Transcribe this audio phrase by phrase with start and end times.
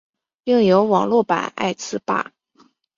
[0.45, 2.31] 另有网络版爱词霸。